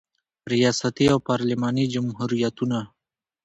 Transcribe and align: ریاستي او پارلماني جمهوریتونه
ریاستي 0.51 1.05
او 1.13 1.19
پارلماني 1.29 1.85
جمهوریتونه 1.93 2.79